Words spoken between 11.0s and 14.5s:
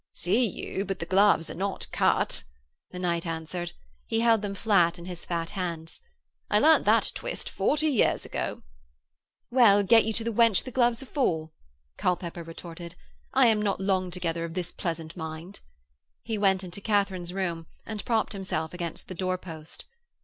are for,' Culpepper retorted. 'I am not long together